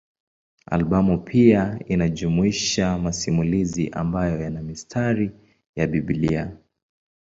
[0.65, 5.31] Albamu pia inajumuisha masimulizi ambayo yana mistari
[5.75, 6.57] ya Biblia.